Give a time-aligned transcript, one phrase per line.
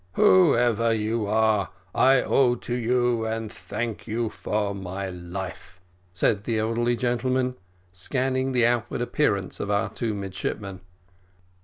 [0.13, 5.79] "Whoever you are, I owe to you and thank you for my life,"
[6.11, 7.53] said the elderly gentleman,
[7.91, 10.81] scanning the outward appearance of our two midshipmen.